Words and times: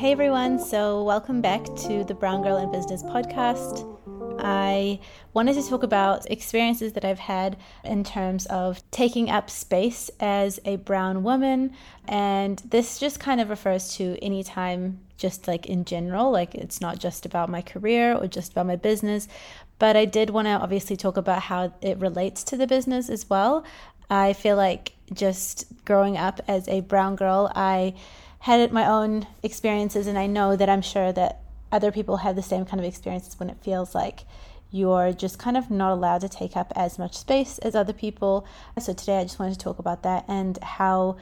Hey 0.00 0.12
everyone, 0.12 0.58
so 0.58 1.04
welcome 1.04 1.42
back 1.42 1.62
to 1.62 2.04
the 2.04 2.14
Brown 2.14 2.40
Girl 2.40 2.56
in 2.56 2.72
Business 2.72 3.02
podcast. 3.02 3.84
I 4.40 4.98
wanted 5.34 5.56
to 5.56 5.68
talk 5.68 5.82
about 5.82 6.24
experiences 6.30 6.94
that 6.94 7.04
I've 7.04 7.18
had 7.18 7.58
in 7.84 8.02
terms 8.02 8.46
of 8.46 8.82
taking 8.92 9.28
up 9.28 9.50
space 9.50 10.10
as 10.18 10.58
a 10.64 10.76
brown 10.76 11.22
woman. 11.22 11.74
And 12.08 12.60
this 12.60 12.98
just 12.98 13.20
kind 13.20 13.42
of 13.42 13.50
refers 13.50 13.94
to 13.96 14.16
any 14.22 14.42
time, 14.42 15.00
just 15.18 15.46
like 15.46 15.66
in 15.66 15.84
general, 15.84 16.30
like 16.30 16.54
it's 16.54 16.80
not 16.80 16.98
just 16.98 17.26
about 17.26 17.50
my 17.50 17.60
career 17.60 18.16
or 18.16 18.26
just 18.26 18.52
about 18.52 18.68
my 18.68 18.76
business. 18.76 19.28
But 19.78 19.98
I 19.98 20.06
did 20.06 20.30
want 20.30 20.46
to 20.46 20.52
obviously 20.52 20.96
talk 20.96 21.18
about 21.18 21.42
how 21.42 21.74
it 21.82 21.98
relates 21.98 22.42
to 22.44 22.56
the 22.56 22.66
business 22.66 23.10
as 23.10 23.28
well. 23.28 23.66
I 24.08 24.32
feel 24.32 24.56
like 24.56 24.94
just 25.12 25.84
growing 25.84 26.16
up 26.16 26.40
as 26.48 26.66
a 26.68 26.80
brown 26.80 27.16
girl, 27.16 27.52
I 27.54 27.96
had 28.40 28.72
my 28.72 28.86
own 28.86 29.26
experiences, 29.42 30.06
and 30.06 30.18
I 30.18 30.26
know 30.26 30.56
that 30.56 30.68
I'm 30.68 30.82
sure 30.82 31.12
that 31.12 31.40
other 31.70 31.92
people 31.92 32.18
have 32.18 32.36
the 32.36 32.42
same 32.42 32.64
kind 32.64 32.80
of 32.80 32.86
experiences 32.86 33.38
when 33.38 33.50
it 33.50 33.58
feels 33.62 33.94
like 33.94 34.24
you're 34.70 35.12
just 35.12 35.38
kind 35.38 35.56
of 35.56 35.70
not 35.70 35.92
allowed 35.92 36.20
to 36.22 36.28
take 36.28 36.56
up 36.56 36.72
as 36.76 36.98
much 36.98 37.16
space 37.16 37.58
as 37.58 37.74
other 37.74 37.92
people. 37.92 38.46
So 38.78 38.92
today 38.92 39.18
I 39.18 39.22
just 39.24 39.38
wanted 39.38 39.54
to 39.54 39.60
talk 39.60 39.78
about 39.78 40.02
that 40.02 40.24
and 40.28 40.58
how 40.62 41.16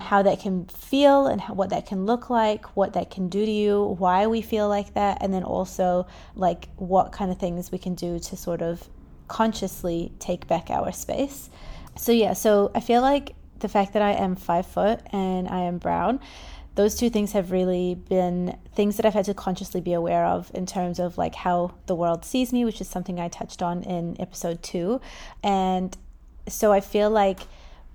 how 0.00 0.22
that 0.22 0.38
can 0.38 0.64
feel 0.66 1.26
and 1.26 1.40
how, 1.40 1.54
what 1.54 1.70
that 1.70 1.84
can 1.84 2.06
look 2.06 2.30
like, 2.30 2.76
what 2.76 2.92
that 2.92 3.10
can 3.10 3.28
do 3.28 3.44
to 3.44 3.50
you, 3.50 3.96
why 3.98 4.28
we 4.28 4.40
feel 4.40 4.68
like 4.68 4.94
that, 4.94 5.18
and 5.20 5.34
then 5.34 5.42
also 5.42 6.06
like 6.36 6.68
what 6.76 7.10
kind 7.10 7.32
of 7.32 7.38
things 7.38 7.72
we 7.72 7.78
can 7.78 7.96
do 7.96 8.20
to 8.20 8.36
sort 8.36 8.62
of 8.62 8.88
consciously 9.26 10.12
take 10.20 10.46
back 10.46 10.70
our 10.70 10.92
space. 10.92 11.50
So 11.96 12.12
yeah, 12.12 12.34
so 12.34 12.70
I 12.76 12.80
feel 12.80 13.02
like 13.02 13.34
the 13.58 13.68
fact 13.68 13.92
that 13.94 14.02
I 14.02 14.12
am 14.12 14.36
five 14.36 14.66
foot 14.66 15.00
and 15.10 15.48
I 15.48 15.62
am 15.62 15.78
brown 15.78 16.20
those 16.78 16.94
two 16.94 17.10
things 17.10 17.32
have 17.32 17.50
really 17.50 17.96
been 17.96 18.56
things 18.72 18.96
that 18.96 19.04
I've 19.04 19.12
had 19.12 19.24
to 19.24 19.34
consciously 19.34 19.80
be 19.80 19.94
aware 19.94 20.24
of 20.24 20.48
in 20.54 20.64
terms 20.64 21.00
of 21.00 21.18
like 21.18 21.34
how 21.34 21.74
the 21.86 21.94
world 21.96 22.24
sees 22.24 22.52
me, 22.52 22.64
which 22.64 22.80
is 22.80 22.86
something 22.86 23.18
I 23.18 23.26
touched 23.26 23.62
on 23.62 23.82
in 23.82 24.14
episode 24.20 24.62
two. 24.62 25.00
And 25.42 25.96
so 26.46 26.70
I 26.70 26.78
feel 26.80 27.10
like 27.10 27.40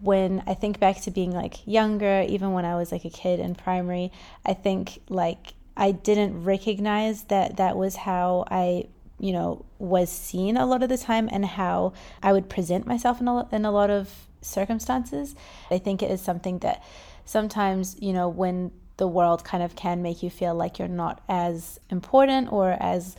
when 0.02 0.44
I 0.46 0.54
think 0.54 0.82
back 0.82 1.00
to 1.04 1.12
being 1.12 1.32
like 1.32 1.66
younger, 1.66 2.26
even 2.28 2.52
when 2.52 2.66
I 2.66 2.76
was 2.76 2.92
like 2.92 3.06
a 3.06 3.10
kid 3.10 3.40
in 3.40 3.56
primary, 3.56 4.12
I 4.46 4.54
think 4.54 5.00
like 5.08 5.54
I 5.78 5.94
didn't 5.94 6.44
recognize 6.44 7.24
that 7.36 7.56
that 7.56 7.78
was 7.78 7.96
how 7.96 8.44
I, 8.52 8.88
you 9.18 9.32
know, 9.32 9.64
was 9.80 10.12
seen 10.12 10.58
a 10.58 10.66
lot 10.66 10.84
of 10.84 10.90
the 10.90 10.98
time 10.98 11.30
and 11.32 11.46
how 11.46 11.94
I 12.22 12.34
would 12.34 12.50
present 12.50 12.86
myself 12.86 13.22
in 13.22 13.30
a, 13.30 13.48
in 13.56 13.64
a 13.64 13.72
lot 13.72 13.90
of 13.90 14.28
circumstances. 14.42 15.36
I 15.72 15.78
think 15.78 16.04
it 16.04 16.12
is 16.12 16.20
something 16.20 16.60
that 16.60 16.84
sometimes, 17.26 17.96
you 18.00 18.14
know, 18.14 18.30
when 18.30 18.72
the 18.98 19.08
world 19.08 19.44
kind 19.44 19.64
of 19.64 19.76
can 19.76 20.02
make 20.02 20.24
you 20.24 20.30
feel 20.30 20.54
like 20.54 20.80
you're 20.80 20.88
not 20.88 21.22
as 21.28 21.80
important 21.90 22.52
or 22.52 22.78
as 22.80 23.16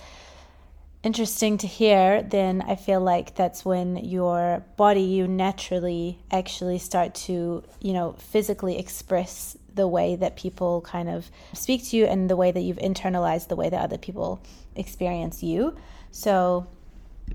interesting 1.03 1.59
to 1.59 1.67
hear, 1.67 2.23
then 2.23 2.63
I 2.63 2.77
feel 2.77 3.01
like 3.01 3.35
that's 3.35 3.65
when 3.65 3.97
your 3.97 4.65
body, 4.77 5.03
you 5.03 5.29
naturally 5.29 6.19
actually 6.31 6.79
start 6.79 7.15
to, 7.27 7.63
you 7.81 7.93
know, 7.93 8.15
physically 8.19 8.79
express 8.79 9.57
the 9.75 9.87
way 9.87 10.17
that 10.17 10.37
people 10.37 10.81
kind 10.81 11.09
of 11.09 11.31
speak 11.53 11.85
to 11.89 11.97
you 11.97 12.07
and 12.07 12.31
the 12.31 12.37
way 12.37 12.51
that 12.51 12.61
you've 12.61 12.79
internalized 12.79 13.49
the 13.49 13.57
way 13.57 13.69
that 13.69 13.81
other 13.81 13.99
people 13.99 14.41
experience 14.77 15.43
you. 15.43 15.77
So, 16.11 16.67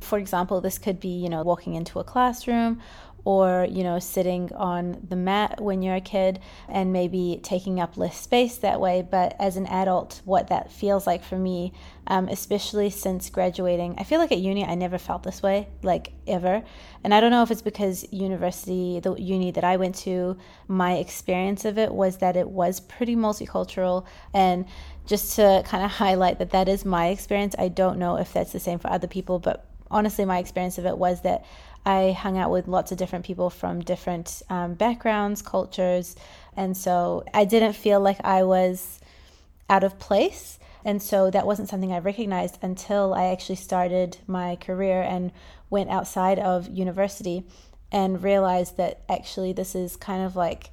for 0.01 0.17
example, 0.17 0.61
this 0.61 0.77
could 0.77 0.99
be, 0.99 1.09
you 1.09 1.29
know, 1.29 1.43
walking 1.43 1.75
into 1.75 1.99
a 1.99 2.03
classroom 2.03 2.81
or 3.25 3.67
you 3.69 3.83
know 3.83 3.99
sitting 3.99 4.51
on 4.53 5.05
the 5.07 5.15
mat 5.15 5.61
when 5.61 5.81
you're 5.81 5.95
a 5.95 6.01
kid 6.01 6.39
and 6.67 6.93
maybe 6.93 7.39
taking 7.43 7.79
up 7.79 7.97
less 7.97 8.19
space 8.19 8.57
that 8.57 8.79
way. 8.79 9.05
But 9.09 9.35
as 9.39 9.57
an 9.57 9.67
adult 9.67 10.21
what 10.25 10.47
that 10.47 10.71
feels 10.71 11.05
like 11.07 11.23
for 11.23 11.37
me 11.37 11.73
um, 12.09 12.27
especially 12.27 12.89
since 12.89 13.29
graduating 13.29 13.95
i 13.97 14.03
feel 14.03 14.19
like 14.19 14.31
at 14.31 14.39
uni 14.39 14.65
i 14.65 14.75
never 14.75 14.97
felt 14.97 15.23
this 15.23 15.41
way 15.41 15.67
like 15.83 16.11
ever. 16.27 16.63
And 17.03 17.13
i 17.13 17.19
don't 17.21 17.31
know 17.31 17.43
if 17.43 17.51
it's 17.51 17.61
because 17.61 18.05
university 18.11 18.99
the 18.99 19.13
uni 19.15 19.51
that 19.51 19.63
i 19.63 19.77
went 19.77 19.95
to 19.95 20.37
my 20.67 20.95
experience 20.95 21.65
of 21.65 21.77
it 21.77 21.93
was 21.93 22.17
that 22.17 22.35
it 22.35 22.49
was 22.49 22.79
pretty 22.79 23.15
multicultural. 23.15 24.05
And 24.33 24.65
just 25.05 25.35
to 25.37 25.63
kind 25.65 25.83
of 25.83 25.91
highlight 25.91 26.39
that 26.39 26.51
that 26.51 26.67
is 26.69 26.85
my 26.85 27.07
experience 27.07 27.55
i 27.57 27.67
don't 27.67 27.97
know 27.97 28.17
if 28.17 28.33
that's 28.33 28.51
the 28.51 28.59
same 28.59 28.77
for 28.77 28.89
other 28.91 29.07
people 29.07 29.39
but 29.39 29.65
honestly 29.89 30.23
my 30.23 30.37
experience 30.37 30.77
of 30.77 30.85
it 30.85 30.97
was 30.97 31.21
that 31.21 31.43
I 31.89 32.11
hung 32.11 32.37
out 32.37 32.51
with 32.51 32.67
lots 32.67 32.91
of 32.91 32.99
different 32.99 33.25
people 33.25 33.49
from 33.49 33.79
different 33.79 34.43
um, 34.47 34.75
backgrounds, 34.75 35.41
cultures, 35.41 36.15
and 36.55 36.77
so 36.77 37.23
I 37.33 37.45
didn't 37.45 37.73
feel 37.73 37.99
like 37.99 38.23
I 38.23 38.43
was 38.43 38.99
out 39.71 39.83
of 39.83 39.97
place. 39.97 40.59
And 40.85 41.01
so 41.01 41.31
that 41.31 41.47
wasn't 41.47 41.67
something 41.67 41.91
I 41.91 41.97
recognized 41.97 42.59
until 42.61 43.15
I 43.15 43.25
actually 43.25 43.55
started 43.55 44.17
my 44.27 44.55
career 44.57 45.01
and 45.01 45.31
went 45.71 45.89
outside 45.89 46.37
of 46.37 46.69
university 46.69 47.43
and 47.91 48.21
realized 48.21 48.77
that 48.77 49.01
actually 49.09 49.53
this 49.53 49.73
is 49.73 49.95
kind 49.95 50.23
of 50.23 50.35
like, 50.35 50.69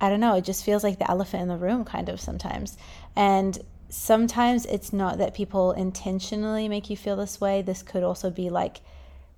I 0.00 0.08
don't 0.08 0.20
know, 0.20 0.36
it 0.36 0.44
just 0.44 0.64
feels 0.64 0.84
like 0.84 1.00
the 1.00 1.10
elephant 1.10 1.42
in 1.42 1.48
the 1.48 1.56
room 1.56 1.84
kind 1.84 2.08
of 2.08 2.20
sometimes. 2.20 2.78
And 3.16 3.58
sometimes 3.88 4.66
it's 4.66 4.92
not 4.92 5.18
that 5.18 5.34
people 5.34 5.72
intentionally 5.72 6.68
make 6.68 6.88
you 6.90 6.96
feel 6.96 7.16
this 7.16 7.40
way. 7.40 7.60
This 7.60 7.82
could 7.82 8.04
also 8.04 8.30
be 8.30 8.50
like, 8.50 8.80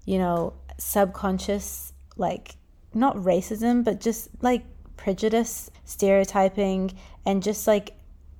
you 0.04 0.18
know, 0.18 0.52
subconscious, 0.80 1.92
like 2.16 2.56
not 2.92 3.16
racism, 3.16 3.84
but 3.84 4.00
just 4.00 4.28
like 4.42 4.64
prejudice, 4.96 5.70
stereotyping, 5.84 6.92
and 7.24 7.42
just 7.42 7.66
like, 7.66 7.94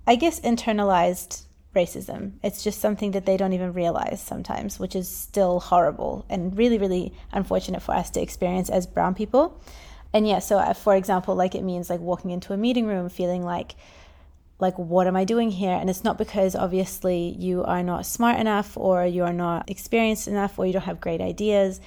I 0.06 0.16
guess, 0.16 0.40
internalized 0.40 1.44
racism. 1.74 2.32
It's 2.42 2.64
just 2.64 2.80
something 2.80 3.12
that 3.12 3.26
they 3.26 3.36
don't 3.36 3.52
even 3.52 3.72
realize 3.72 4.20
sometimes, 4.20 4.78
which 4.78 4.96
is 4.96 5.08
still 5.08 5.60
horrible 5.60 6.26
and 6.28 6.56
really, 6.56 6.78
really 6.78 7.12
unfortunate 7.32 7.82
for 7.82 7.94
us 7.94 8.10
to 8.10 8.20
experience 8.20 8.68
as 8.68 8.86
brown 8.86 9.14
people. 9.14 9.60
And 10.12 10.26
yeah, 10.26 10.40
so 10.40 10.58
uh, 10.58 10.74
for 10.74 10.96
example, 10.96 11.36
like 11.36 11.54
it 11.54 11.62
means 11.62 11.88
like 11.88 12.00
walking 12.00 12.32
into 12.32 12.52
a 12.52 12.56
meeting 12.56 12.86
room 12.86 13.08
feeling 13.08 13.44
like, 13.44 13.76
like 14.58 14.78
what 14.78 15.06
am 15.06 15.16
i 15.16 15.24
doing 15.24 15.50
here 15.50 15.72
and 15.72 15.88
it's 15.88 16.04
not 16.04 16.18
because 16.18 16.54
obviously 16.54 17.34
you 17.38 17.64
are 17.64 17.82
not 17.82 18.04
smart 18.04 18.38
enough 18.38 18.76
or 18.76 19.06
you 19.06 19.24
are 19.24 19.32
not 19.32 19.70
experienced 19.70 20.28
enough 20.28 20.58
or 20.58 20.66
you 20.66 20.72
don't 20.74 20.82
have 20.82 21.00
great 21.00 21.22
ideas 21.22 21.80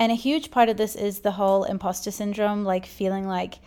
and 0.00 0.10
a 0.10 0.16
huge 0.16 0.50
part 0.50 0.70
of 0.70 0.78
this 0.78 0.96
is 0.96 1.20
the 1.20 1.32
whole 1.32 1.64
imposter 1.64 2.10
syndrome, 2.10 2.64
like 2.64 2.86
feeling 2.86 3.28
like 3.28 3.60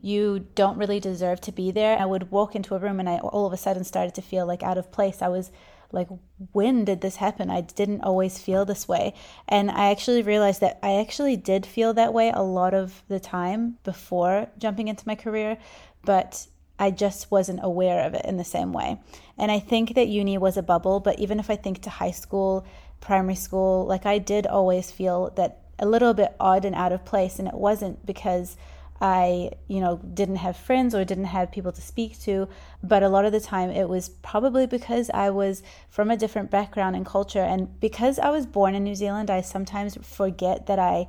you 0.00 0.46
don't 0.54 0.78
really 0.78 0.98
deserve 0.98 1.42
to 1.42 1.52
be 1.52 1.70
there. 1.70 1.98
I 1.98 2.06
would 2.06 2.30
walk 2.30 2.56
into 2.56 2.74
a 2.74 2.78
room 2.78 2.98
and 2.98 3.08
I 3.08 3.18
all 3.18 3.46
of 3.46 3.52
a 3.52 3.58
sudden 3.58 3.84
started 3.84 4.14
to 4.14 4.22
feel 4.22 4.46
like 4.46 4.62
out 4.62 4.78
of 4.78 4.90
place. 4.90 5.20
I 5.20 5.28
was 5.28 5.52
like, 5.92 6.08
when 6.52 6.86
did 6.86 7.02
this 7.02 7.16
happen? 7.16 7.50
I 7.50 7.60
didn't 7.60 8.02
always 8.02 8.38
feel 8.38 8.64
this 8.64 8.88
way. 8.88 9.12
And 9.48 9.70
I 9.70 9.90
actually 9.90 10.22
realized 10.22 10.62
that 10.62 10.78
I 10.82 10.94
actually 10.94 11.36
did 11.36 11.66
feel 11.66 11.92
that 11.92 12.14
way 12.14 12.30
a 12.30 12.42
lot 12.42 12.72
of 12.72 13.02
the 13.08 13.20
time 13.20 13.76
before 13.84 14.48
jumping 14.56 14.88
into 14.88 15.06
my 15.06 15.14
career, 15.14 15.58
but 16.06 16.46
I 16.78 16.90
just 16.90 17.30
wasn't 17.30 17.60
aware 17.62 18.06
of 18.06 18.14
it 18.14 18.24
in 18.24 18.38
the 18.38 18.44
same 18.44 18.72
way. 18.72 18.98
And 19.36 19.52
I 19.52 19.58
think 19.58 19.94
that 19.94 20.08
uni 20.08 20.38
was 20.38 20.56
a 20.56 20.62
bubble, 20.62 21.00
but 21.00 21.18
even 21.18 21.38
if 21.38 21.50
I 21.50 21.56
think 21.56 21.82
to 21.82 21.90
high 21.90 22.12
school, 22.12 22.64
primary 23.00 23.34
school, 23.34 23.86
like 23.86 24.06
I 24.06 24.18
did 24.18 24.46
always 24.46 24.90
feel 24.90 25.30
that 25.36 25.58
a 25.78 25.86
little 25.86 26.14
bit 26.14 26.34
odd 26.38 26.64
and 26.64 26.74
out 26.74 26.92
of 26.92 27.04
place. 27.04 27.38
And 27.38 27.48
it 27.48 27.54
wasn't 27.54 28.04
because 28.04 28.56
I, 29.00 29.52
you 29.66 29.80
know, 29.80 29.96
didn't 29.96 30.36
have 30.36 30.56
friends 30.56 30.94
or 30.94 31.04
didn't 31.04 31.24
have 31.24 31.50
people 31.50 31.72
to 31.72 31.80
speak 31.80 32.20
to, 32.20 32.48
but 32.82 33.02
a 33.02 33.08
lot 33.08 33.24
of 33.24 33.32
the 33.32 33.40
time 33.40 33.70
it 33.70 33.88
was 33.88 34.10
probably 34.10 34.66
because 34.66 35.10
I 35.10 35.30
was 35.30 35.62
from 35.88 36.10
a 36.10 36.16
different 36.16 36.50
background 36.50 36.96
and 36.96 37.06
culture. 37.06 37.40
And 37.42 37.80
because 37.80 38.18
I 38.18 38.28
was 38.28 38.44
born 38.44 38.74
in 38.74 38.84
New 38.84 38.94
Zealand, 38.94 39.30
I 39.30 39.40
sometimes 39.40 39.96
forget 40.02 40.66
that 40.66 40.78
I 40.78 41.08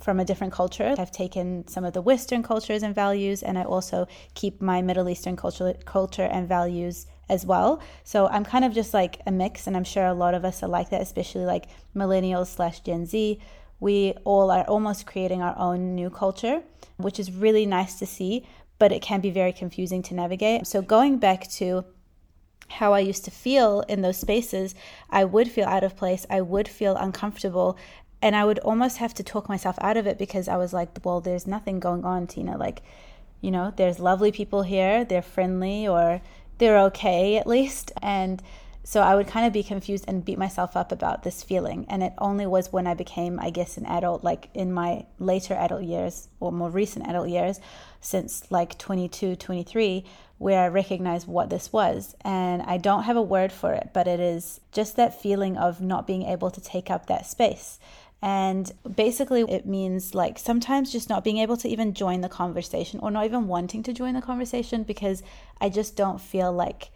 from 0.00 0.18
a 0.18 0.24
different 0.24 0.52
culture. 0.52 0.96
I've 0.98 1.12
taken 1.12 1.66
some 1.68 1.84
of 1.84 1.92
the 1.92 2.02
Western 2.02 2.42
cultures 2.42 2.82
and 2.82 2.92
values, 2.92 3.40
and 3.40 3.56
I 3.56 3.62
also 3.62 4.08
keep 4.34 4.60
my 4.60 4.82
Middle 4.82 5.08
Eastern 5.08 5.36
culture, 5.36 5.74
culture 5.84 6.24
and 6.24 6.48
values 6.48 7.06
as 7.28 7.46
well. 7.46 7.80
So 8.04 8.26
I'm 8.28 8.44
kind 8.44 8.64
of 8.64 8.72
just 8.72 8.92
like 8.92 9.20
a 9.26 9.30
mix, 9.30 9.66
and 9.66 9.76
I'm 9.76 9.84
sure 9.84 10.06
a 10.06 10.14
lot 10.14 10.34
of 10.34 10.44
us 10.44 10.62
are 10.62 10.68
like 10.68 10.90
that, 10.90 11.00
especially 11.00 11.44
like 11.44 11.66
millennials 11.94 12.48
slash 12.48 12.80
Gen 12.80 13.06
Z. 13.06 13.38
We 13.80 14.14
all 14.24 14.50
are 14.50 14.64
almost 14.64 15.06
creating 15.06 15.42
our 15.42 15.58
own 15.58 15.94
new 15.94 16.10
culture, 16.10 16.62
which 16.98 17.18
is 17.18 17.32
really 17.32 17.66
nice 17.66 17.98
to 17.98 18.06
see, 18.06 18.46
but 18.78 18.92
it 18.92 19.02
can 19.02 19.20
be 19.20 19.30
very 19.30 19.52
confusing 19.52 20.02
to 20.02 20.14
navigate. 20.14 20.66
So 20.66 20.82
going 20.82 21.18
back 21.18 21.48
to 21.52 21.84
how 22.68 22.92
I 22.92 23.00
used 23.00 23.24
to 23.24 23.30
feel 23.30 23.80
in 23.88 24.02
those 24.02 24.16
spaces, 24.16 24.74
I 25.10 25.24
would 25.24 25.48
feel 25.50 25.66
out 25.66 25.84
of 25.84 25.96
place. 25.96 26.26
I 26.30 26.40
would 26.40 26.68
feel 26.68 26.96
uncomfortable. 26.96 27.76
And 28.22 28.36
I 28.36 28.44
would 28.44 28.60
almost 28.60 28.98
have 28.98 29.12
to 29.14 29.24
talk 29.24 29.48
myself 29.48 29.76
out 29.80 29.96
of 29.96 30.06
it 30.06 30.16
because 30.16 30.48
I 30.48 30.56
was 30.56 30.72
like, 30.72 30.90
well, 31.04 31.20
there's 31.20 31.46
nothing 31.46 31.80
going 31.80 32.04
on, 32.04 32.26
Tina. 32.26 32.56
Like, 32.56 32.82
you 33.40 33.50
know, 33.50 33.72
there's 33.76 33.98
lovely 33.98 34.30
people 34.30 34.62
here, 34.62 35.04
they're 35.04 35.22
friendly, 35.22 35.88
or 35.88 36.22
they're 36.62 36.78
okay 36.78 37.36
at 37.38 37.46
least. 37.48 37.90
And 38.00 38.40
So 38.84 39.00
I 39.00 39.14
would 39.14 39.28
kind 39.28 39.46
of 39.46 39.52
be 39.52 39.62
confused 39.62 40.04
and 40.08 40.24
beat 40.24 40.38
myself 40.38 40.76
up 40.76 40.90
about 40.90 41.22
this 41.22 41.42
feeling. 41.42 41.86
And 41.88 42.02
it 42.02 42.12
only 42.18 42.46
was 42.46 42.72
when 42.72 42.86
I 42.86 42.94
became, 42.94 43.38
I 43.38 43.50
guess, 43.50 43.76
an 43.76 43.86
adult, 43.86 44.24
like 44.24 44.48
in 44.54 44.72
my 44.72 45.06
later 45.18 45.54
adult 45.54 45.84
years 45.84 46.28
or 46.40 46.50
more 46.50 46.70
recent 46.70 47.06
adult 47.06 47.28
years, 47.28 47.60
since 48.00 48.50
like 48.50 48.78
22, 48.78 49.36
23, 49.36 50.04
where 50.38 50.64
I 50.64 50.68
recognized 50.68 51.28
what 51.28 51.48
this 51.48 51.72
was. 51.72 52.16
And 52.22 52.62
I 52.62 52.76
don't 52.76 53.04
have 53.04 53.16
a 53.16 53.22
word 53.22 53.52
for 53.52 53.72
it, 53.72 53.90
but 53.92 54.08
it 54.08 54.18
is 54.18 54.60
just 54.72 54.96
that 54.96 55.20
feeling 55.20 55.56
of 55.56 55.80
not 55.80 56.06
being 56.06 56.24
able 56.24 56.50
to 56.50 56.60
take 56.60 56.90
up 56.90 57.06
that 57.06 57.26
space. 57.26 57.78
And 58.22 58.70
basically, 58.94 59.42
it 59.42 59.66
means 59.66 60.14
like 60.14 60.38
sometimes 60.38 60.92
just 60.92 61.08
not 61.08 61.24
being 61.24 61.38
able 61.38 61.56
to 61.56 61.68
even 61.68 61.92
join 61.92 62.20
the 62.20 62.28
conversation 62.28 63.00
or 63.00 63.10
not 63.10 63.24
even 63.24 63.48
wanting 63.48 63.82
to 63.82 63.92
join 63.92 64.14
the 64.14 64.22
conversation 64.22 64.84
because 64.84 65.24
I 65.60 65.68
just 65.68 65.96
don't 65.96 66.20
feel 66.20 66.52
like 66.52 66.90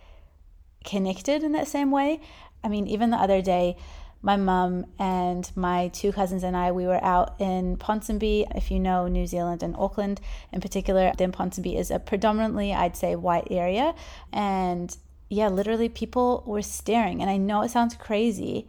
connected 0.85 1.43
in 1.43 1.51
that 1.53 1.67
same 1.67 1.91
way. 1.91 2.21
I 2.63 2.69
mean, 2.69 2.87
even 2.87 3.11
the 3.11 3.17
other 3.17 3.43
day, 3.43 3.77
my 4.23 4.37
mum 4.37 4.87
and 4.99 5.51
my 5.57 5.89
two 5.89 6.13
cousins 6.13 6.43
and 6.43 6.57
I, 6.57 6.73
we 6.73 6.87
were 6.87 7.03
out 7.05 7.35
in 7.41 7.77
Ponsonby. 7.77 8.47
If 8.57 8.71
you 8.71 8.79
know 8.79 9.09
New 9.09 9.27
Zealand 9.27 9.63
and 9.63 9.75
Auckland 9.77 10.21
in 10.53 10.61
particular, 10.61 11.13
then 11.19 11.33
Ponsonby 11.33 11.77
is 11.77 11.91
a 11.91 11.99
predominantly, 11.99 12.73
I'd 12.73 12.97
say, 12.97 13.17
white 13.17 13.49
area. 13.51 13.95
And 14.33 14.97
yeah, 15.29 15.49
literally 15.49 15.89
people 15.89 16.45
were 16.47 16.63
staring. 16.63 17.21
And 17.21 17.29
I 17.29 17.37
know 17.37 17.63
it 17.63 17.71
sounds 17.71 17.97
crazy 17.97 18.69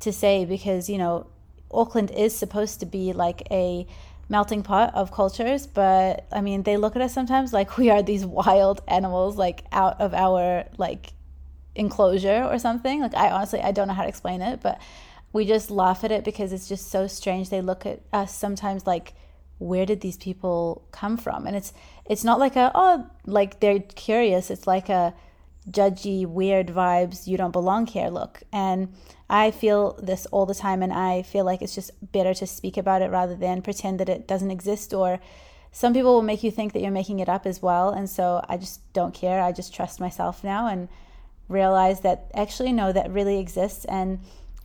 to 0.00 0.12
say 0.12 0.44
because, 0.44 0.88
you 0.88 0.98
know, 0.98 1.26
Auckland 1.76 2.10
is 2.10 2.34
supposed 2.36 2.80
to 2.80 2.86
be 2.86 3.12
like 3.12 3.46
a 3.50 3.86
melting 4.28 4.62
pot 4.62 4.94
of 4.94 5.12
cultures, 5.12 5.66
but 5.66 6.26
I 6.32 6.40
mean, 6.40 6.62
they 6.62 6.76
look 6.76 6.96
at 6.96 7.02
us 7.02 7.12
sometimes 7.12 7.52
like 7.52 7.76
we 7.76 7.90
are 7.90 8.02
these 8.02 8.24
wild 8.26 8.82
animals, 8.88 9.36
like 9.36 9.64
out 9.72 10.00
of 10.00 10.14
our 10.14 10.64
like 10.78 11.12
enclosure 11.74 12.44
or 12.44 12.58
something. 12.58 13.00
Like 13.00 13.14
I 13.14 13.30
honestly 13.30 13.60
I 13.60 13.72
don't 13.72 13.88
know 13.88 13.94
how 13.94 14.02
to 14.02 14.08
explain 14.08 14.42
it, 14.42 14.60
but 14.62 14.80
we 15.32 15.44
just 15.44 15.70
laugh 15.70 16.02
at 16.04 16.10
it 16.10 16.24
because 16.24 16.52
it's 16.52 16.68
just 16.68 16.90
so 16.90 17.06
strange. 17.06 17.50
They 17.50 17.60
look 17.60 17.86
at 17.86 18.00
us 18.12 18.34
sometimes 18.34 18.86
like 18.86 19.14
where 19.58 19.86
did 19.86 20.00
these 20.00 20.16
people 20.16 20.86
come 20.92 21.16
from? 21.16 21.46
And 21.46 21.56
it's 21.56 21.72
it's 22.06 22.24
not 22.24 22.38
like 22.38 22.56
a 22.56 22.72
oh 22.74 23.06
like 23.26 23.60
they're 23.60 23.80
curious. 23.80 24.50
It's 24.50 24.66
like 24.66 24.88
a 24.88 25.14
judgy, 25.70 26.26
weird 26.26 26.68
vibes, 26.68 27.26
you 27.26 27.36
don't 27.36 27.52
belong 27.52 27.86
here 27.86 28.08
look. 28.08 28.42
And 28.52 28.94
I 29.28 29.50
feel 29.50 29.98
this 30.00 30.26
all 30.26 30.46
the 30.46 30.54
time 30.54 30.82
and 30.82 30.92
I 30.92 31.22
feel 31.22 31.44
like 31.44 31.62
it's 31.62 31.74
just 31.74 31.90
better 32.12 32.34
to 32.34 32.46
speak 32.46 32.76
about 32.76 33.02
it 33.02 33.10
rather 33.10 33.34
than 33.34 33.62
pretend 33.62 34.00
that 34.00 34.08
it 34.08 34.28
doesn't 34.28 34.50
exist 34.50 34.94
or 34.94 35.20
some 35.72 35.92
people 35.92 36.14
will 36.14 36.22
make 36.22 36.42
you 36.42 36.50
think 36.50 36.72
that 36.72 36.80
you're 36.80 36.90
making 36.90 37.20
it 37.20 37.28
up 37.28 37.44
as 37.44 37.60
well 37.60 37.90
and 37.90 38.08
so 38.08 38.44
I 38.48 38.56
just 38.56 38.80
don't 38.92 39.12
care. 39.12 39.42
I 39.42 39.52
just 39.52 39.74
trust 39.74 40.00
myself 40.00 40.44
now 40.44 40.68
and 40.68 40.88
realize 41.48 42.00
that 42.00 42.30
actually 42.34 42.72
no 42.72 42.92
that 42.92 43.10
really 43.10 43.38
exists 43.38 43.84
and 43.84 44.20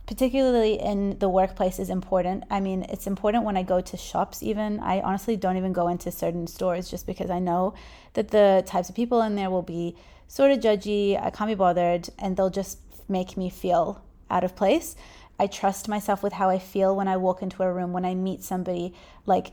particularly 0.06 0.80
in 0.80 1.16
the 1.20 1.28
workplace 1.28 1.78
is 1.78 1.88
important 1.88 2.42
i 2.50 2.58
mean 2.58 2.84
it's 2.88 3.06
important 3.06 3.44
when 3.44 3.56
i 3.56 3.62
go 3.62 3.80
to 3.80 3.96
shops 3.96 4.42
even 4.42 4.80
i 4.80 5.00
honestly 5.00 5.36
don't 5.36 5.56
even 5.56 5.72
go 5.72 5.86
into 5.86 6.10
certain 6.10 6.46
stores 6.46 6.90
just 6.90 7.06
because 7.06 7.30
i 7.30 7.38
know 7.38 7.72
that 8.14 8.28
the 8.32 8.64
types 8.66 8.88
of 8.88 8.96
people 8.96 9.22
in 9.22 9.36
there 9.36 9.48
will 9.48 9.62
be 9.62 9.94
sort 10.32 10.50
of 10.50 10.60
judgy 10.60 11.22
i 11.22 11.28
can't 11.28 11.50
be 11.50 11.54
bothered 11.54 12.08
and 12.18 12.36
they'll 12.36 12.56
just 12.62 12.78
make 13.06 13.36
me 13.36 13.50
feel 13.50 14.02
out 14.30 14.44
of 14.44 14.56
place. 14.56 14.96
I 15.38 15.46
trust 15.46 15.88
myself 15.88 16.22
with 16.22 16.32
how 16.32 16.48
i 16.48 16.58
feel 16.58 16.96
when 16.96 17.06
i 17.06 17.18
walk 17.18 17.42
into 17.42 17.62
a 17.62 17.70
room 17.70 17.92
when 17.92 18.06
i 18.06 18.14
meet 18.14 18.42
somebody 18.42 18.94
like 19.26 19.48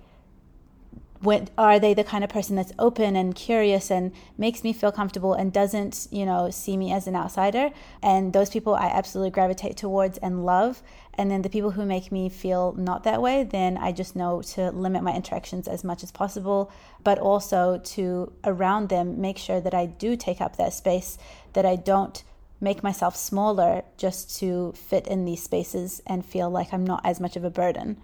when 1.21 1.49
are 1.57 1.79
they 1.79 1.93
the 1.93 2.03
kind 2.03 2.23
of 2.23 2.29
person 2.29 2.55
that's 2.55 2.71
open 2.79 3.15
and 3.15 3.35
curious 3.35 3.91
and 3.91 4.11
makes 4.37 4.63
me 4.63 4.71
feel 4.71 4.91
comfortable 4.91 5.33
and 5.33 5.51
doesn't 5.51 6.07
you 6.11 6.25
know 6.25 6.49
see 6.49 6.77
me 6.77 6.91
as 6.93 7.07
an 7.07 7.15
outsider? 7.15 7.71
And 8.01 8.33
those 8.33 8.49
people 8.49 8.75
i 8.75 8.87
absolutely 8.87 9.31
gravitate 9.31 9.77
towards 9.77 10.17
and 10.19 10.45
love. 10.45 10.81
And 11.15 11.29
then 11.29 11.41
the 11.41 11.49
people 11.49 11.71
who 11.71 11.85
make 11.85 12.13
me 12.13 12.29
feel 12.29 12.71
not 12.77 13.03
that 13.03 13.21
way 13.21 13.43
then 13.43 13.77
i 13.77 13.91
just 13.91 14.15
know 14.15 14.41
to 14.41 14.71
limit 14.71 15.03
my 15.03 15.13
interactions 15.13 15.67
as 15.67 15.83
much 15.83 16.01
as 16.01 16.11
possible 16.11 16.71
but 17.03 17.19
also 17.19 17.81
to 17.83 18.31
around 18.45 18.87
them 18.87 19.19
make 19.19 19.37
sure 19.37 19.59
that 19.59 19.73
i 19.73 19.85
do 19.85 20.15
take 20.15 20.39
up 20.39 20.55
that 20.55 20.71
space 20.71 21.17
that 21.51 21.65
i 21.65 21.75
don't 21.75 22.23
make 22.61 22.81
myself 22.83 23.17
smaller 23.17 23.83
just 23.97 24.39
to 24.39 24.71
fit 24.77 25.07
in 25.07 25.25
these 25.25 25.43
spaces 25.43 26.01
and 26.07 26.25
feel 26.25 26.49
like 26.49 26.71
i'm 26.73 26.85
not 26.85 27.01
as 27.03 27.19
much 27.19 27.35
of 27.35 27.43
a 27.43 27.49
burden 27.49 27.97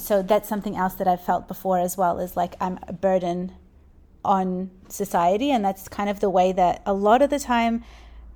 so 0.00 0.22
that's 0.22 0.48
something 0.48 0.76
else 0.76 0.94
that 0.94 1.08
I've 1.08 1.20
felt 1.20 1.48
before 1.48 1.78
as 1.78 1.96
well 1.96 2.18
is 2.18 2.36
like 2.36 2.54
I'm 2.60 2.78
a 2.86 2.92
burden 2.92 3.52
on 4.24 4.70
society. 4.88 5.50
And 5.50 5.64
that's 5.64 5.88
kind 5.88 6.10
of 6.10 6.20
the 6.20 6.30
way 6.30 6.52
that 6.52 6.82
a 6.84 6.92
lot 6.92 7.22
of 7.22 7.30
the 7.30 7.38
time 7.38 7.84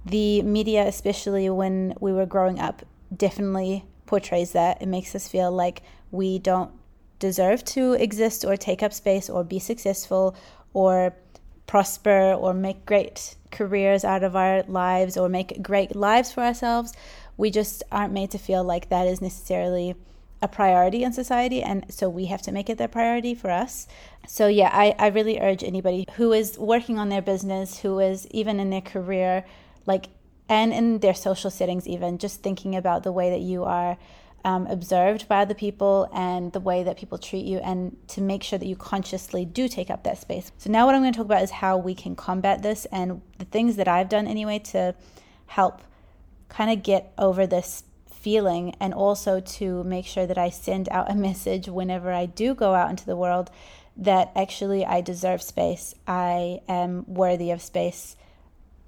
the 0.04 0.40
media, 0.42 0.86
especially 0.86 1.50
when 1.50 1.94
we 2.00 2.12
were 2.12 2.24
growing 2.24 2.58
up, 2.58 2.82
definitely 3.14 3.84
portrays 4.06 4.52
that. 4.52 4.80
It 4.80 4.86
makes 4.86 5.14
us 5.14 5.28
feel 5.28 5.52
like 5.52 5.82
we 6.10 6.38
don't 6.38 6.70
deserve 7.18 7.64
to 7.64 7.92
exist 7.92 8.44
or 8.44 8.56
take 8.56 8.82
up 8.82 8.94
space 8.94 9.28
or 9.28 9.44
be 9.44 9.58
successful 9.58 10.34
or 10.72 11.14
prosper 11.66 12.32
or 12.32 12.54
make 12.54 12.86
great 12.86 13.36
careers 13.50 14.04
out 14.04 14.24
of 14.24 14.34
our 14.34 14.62
lives 14.62 15.16
or 15.16 15.28
make 15.28 15.62
great 15.62 15.94
lives 15.94 16.32
for 16.32 16.42
ourselves. 16.42 16.94
We 17.36 17.50
just 17.50 17.82
aren't 17.92 18.12
made 18.12 18.30
to 18.30 18.38
feel 18.38 18.64
like 18.64 18.88
that 18.88 19.06
is 19.06 19.20
necessarily 19.20 19.94
a 20.42 20.48
priority 20.48 21.02
in 21.02 21.12
society 21.12 21.62
and 21.62 21.84
so 21.92 22.08
we 22.08 22.26
have 22.26 22.40
to 22.42 22.52
make 22.52 22.70
it 22.70 22.78
their 22.78 22.88
priority 22.88 23.34
for 23.34 23.50
us. 23.50 23.87
So 24.26 24.46
yeah 24.46 24.70
I, 24.72 24.94
I 24.98 25.08
really 25.08 25.38
urge 25.40 25.62
anybody 25.62 26.06
who 26.14 26.32
is 26.32 26.58
working 26.58 26.98
on 26.98 27.08
their 27.08 27.22
business 27.22 27.81
who 27.81 27.98
is 27.98 28.26
even 28.31 28.58
in 28.58 28.70
their 28.70 28.81
career 28.81 29.44
like 29.87 30.06
and 30.48 30.72
in 30.72 30.98
their 30.98 31.14
social 31.14 31.50
settings 31.50 31.87
even 31.87 32.19
just 32.19 32.42
thinking 32.42 32.75
about 32.75 33.02
the 33.02 33.12
way 33.12 33.31
that 33.31 33.40
you 33.40 33.64
are 33.64 33.98
um, 34.44 34.66
observed 34.69 35.28
by 35.28 35.42
other 35.42 35.54
people 35.54 36.08
and 36.14 36.52
the 36.52 36.60
way 36.60 36.82
that 36.82 36.96
people 36.96 37.19
treat 37.19 37.44
you 37.44 37.58
and 37.58 37.96
to 38.08 38.22
make 38.22 38.43
sure 38.43 38.58
that 38.58 38.66
you 38.66 38.76
consciously 38.76 39.44
do 39.44 39.69
take 39.69 39.90
up 39.90 40.04
that 40.04 40.16
space. 40.16 40.50
So 40.56 40.70
now 40.70 40.86
what 40.86 40.94
i'm 40.94 41.02
going 41.02 41.12
to 41.12 41.16
talk 41.19 41.26
about 41.26 41.43
is 41.43 41.50
how 41.50 41.76
we 41.76 41.94
can 41.94 42.16
combat 42.16 42.62
this 42.62 42.86
and 42.86 43.20
the 43.38 43.44
things 43.44 43.76
that 43.76 43.88
i've 43.88 44.08
done 44.08 44.26
anyway 44.26 44.58
to 44.58 44.94
help 45.46 45.82
kind 46.48 46.70
of 46.70 46.82
get 46.82 47.12
over 47.19 47.46
this 47.46 47.84
feeling 48.20 48.75
and 48.81 48.93
also 48.93 49.40
to 49.40 49.82
make 49.84 50.06
sure 50.06 50.26
that 50.26 50.38
I 50.38 50.50
send 50.50 50.88
out 50.90 51.11
a 51.11 51.14
message 51.28 51.69
whenever 51.69 52.12
I 52.12 52.26
do 52.26 52.55
go 52.55 52.75
out 52.75 52.90
into 52.90 53.06
the 53.06 53.17
world 53.17 53.50
that 53.96 54.31
actually 54.37 54.84
I 54.84 55.00
deserve 55.00 55.43
space. 55.43 55.94
I 56.06 56.61
am 56.69 57.05
worthy 57.06 57.50
of 57.50 57.61
space. 57.61 58.17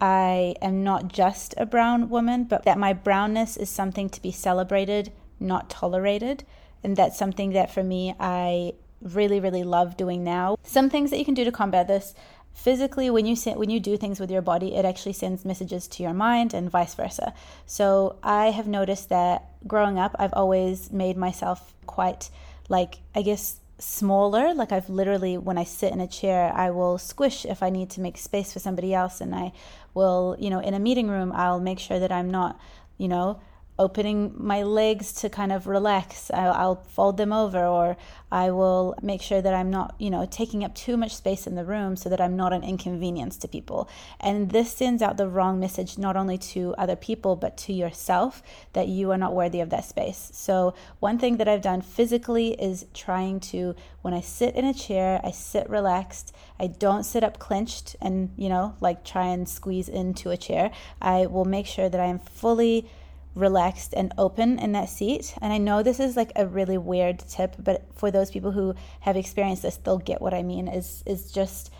I 0.00 0.56
am 0.60 0.82
not 0.82 1.08
just 1.08 1.54
a 1.56 1.66
brown 1.66 2.08
woman, 2.08 2.44
but 2.44 2.64
that 2.64 2.78
my 2.78 2.92
brownness 2.92 3.56
is 3.56 3.70
something 3.70 4.08
to 4.10 4.22
be 4.22 4.32
celebrated, 4.32 5.12
not 5.38 5.70
tolerated. 5.70 6.44
And 6.82 6.96
that's 6.96 7.18
something 7.18 7.52
that 7.52 7.72
for 7.72 7.84
me, 7.84 8.14
I 8.18 8.72
really, 9.00 9.40
really 9.40 9.62
love 9.62 9.96
doing 9.96 10.24
now. 10.24 10.56
Some 10.62 10.90
things 10.90 11.10
that 11.10 11.18
you 11.18 11.24
can 11.24 11.34
do 11.34 11.44
to 11.44 11.52
combat 11.52 11.88
this 11.88 12.14
physically 12.52 13.10
when 13.10 13.26
you 13.26 13.36
when 13.54 13.70
you 13.70 13.80
do 13.80 13.96
things 13.96 14.20
with 14.20 14.30
your 14.30 14.42
body 14.42 14.74
it 14.74 14.84
actually 14.84 15.12
sends 15.12 15.44
messages 15.44 15.88
to 15.88 16.02
your 16.02 16.12
mind 16.12 16.54
and 16.54 16.70
vice 16.70 16.94
versa. 16.94 17.32
So 17.66 18.16
i 18.22 18.46
have 18.50 18.66
noticed 18.66 19.08
that 19.08 19.50
growing 19.66 19.98
up 19.98 20.14
i've 20.18 20.34
always 20.34 20.92
made 20.92 21.16
myself 21.16 21.74
quite 21.86 22.30
like 22.68 22.96
i 23.14 23.22
guess 23.22 23.58
smaller. 23.78 24.54
Like 24.54 24.70
i've 24.70 24.88
literally 24.88 25.36
when 25.36 25.58
i 25.58 25.64
sit 25.64 25.92
in 25.92 26.00
a 26.00 26.06
chair 26.06 26.52
i 26.54 26.70
will 26.70 26.98
squish 26.98 27.44
if 27.44 27.62
i 27.62 27.70
need 27.70 27.90
to 27.90 28.00
make 28.00 28.16
space 28.16 28.52
for 28.52 28.60
somebody 28.60 28.94
else 28.94 29.20
and 29.20 29.34
i 29.34 29.52
will 29.94 30.36
you 30.38 30.50
know 30.50 30.60
in 30.60 30.74
a 30.74 30.78
meeting 30.78 31.08
room 31.08 31.32
i'll 31.34 31.60
make 31.60 31.80
sure 31.80 31.98
that 31.98 32.12
i'm 32.12 32.30
not 32.30 32.60
you 32.96 33.08
know 33.08 33.40
opening 33.78 34.34
my 34.36 34.62
legs 34.62 35.12
to 35.12 35.30
kind 35.30 35.50
of 35.50 35.66
relax. 35.66 36.30
I'll, 36.30 36.52
I'll, 36.52 36.82
fold 36.92 37.16
them 37.16 37.32
over, 37.32 37.64
or 37.64 37.96
I 38.30 38.50
will 38.50 38.94
make 39.02 39.22
sure 39.22 39.40
that 39.40 39.54
I'm 39.54 39.70
not, 39.70 39.94
you 39.98 40.10
know, 40.10 40.26
taking 40.30 40.62
up 40.62 40.74
too 40.74 40.96
much 40.96 41.16
space 41.16 41.46
in 41.46 41.54
the 41.54 41.64
room 41.64 41.96
so 41.96 42.10
that 42.10 42.20
I'm 42.20 42.36
not 42.36 42.52
an 42.52 42.62
inconvenience 42.62 43.38
to 43.38 43.48
people. 43.48 43.88
And 44.20 44.50
this 44.50 44.72
sends 44.72 45.00
out 45.00 45.16
the 45.16 45.26
wrong 45.26 45.58
message 45.58 45.96
not 45.96 46.16
only 46.16 46.36
to 46.38 46.74
other 46.76 46.96
people, 46.96 47.34
but 47.34 47.56
to 47.58 47.72
yourself 47.72 48.42
that 48.74 48.88
you 48.88 49.10
are 49.10 49.16
not 49.16 49.34
worthy 49.34 49.60
of 49.60 49.70
that 49.70 49.86
space. 49.86 50.30
So, 50.34 50.74
one 51.00 51.18
thing 51.18 51.38
that 51.38 51.48
I've 51.48 51.62
done 51.62 51.80
physically 51.80 52.52
is 52.60 52.84
trying 52.92 53.40
to, 53.40 53.74
when 54.02 54.12
I 54.12 54.20
sit 54.20 54.54
in 54.54 54.66
a 54.66 54.74
chair, 54.74 55.20
I 55.24 55.30
sit 55.30 55.68
relaxed. 55.70 56.34
I 56.60 56.66
don't 56.66 57.04
sit 57.04 57.24
up 57.24 57.38
clenched 57.38 57.96
and, 58.02 58.30
you 58.36 58.50
know, 58.50 58.76
like 58.80 59.02
try 59.02 59.26
and 59.28 59.48
squeeze 59.48 59.88
into 59.88 60.30
a 60.30 60.36
chair. 60.36 60.70
I 61.00 61.26
will 61.26 61.46
make 61.46 61.66
sure 61.66 61.88
that 61.88 62.00
I 62.00 62.06
am 62.06 62.18
fully 62.18 62.86
relaxed 63.34 63.94
and 63.96 64.12
open 64.18 64.58
in 64.58 64.72
that 64.72 64.88
seat. 64.88 65.34
And 65.40 65.52
I 65.52 65.58
know 65.58 65.82
this 65.82 66.00
is 66.00 66.16
like 66.16 66.32
a 66.36 66.46
really 66.46 66.78
weird 66.78 67.18
tip, 67.20 67.56
but 67.58 67.86
for 67.94 68.10
those 68.10 68.30
people 68.30 68.52
who 68.52 68.74
have 69.00 69.16
experienced 69.16 69.62
this, 69.62 69.76
they'll 69.76 69.98
get 69.98 70.20
what 70.20 70.34
I 70.34 70.42
mean 70.42 70.68
is 70.68 71.02
is 71.06 71.32
just 71.32 71.72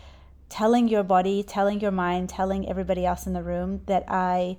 telling 0.49 0.87
your 0.87 1.03
body, 1.03 1.43
telling 1.43 1.79
your 1.79 1.91
mind, 1.91 2.29
telling 2.29 2.67
everybody 2.69 3.05
else 3.05 3.25
in 3.25 3.33
the 3.33 3.43
room 3.43 3.81
that 3.87 4.05
I 4.07 4.57